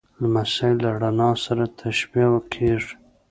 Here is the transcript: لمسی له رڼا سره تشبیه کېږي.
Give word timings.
لمسی 0.21 0.71
له 0.83 0.89
رڼا 1.03 1.29
سره 1.45 1.63
تشبیه 1.81 2.29
کېږي. 2.53 2.93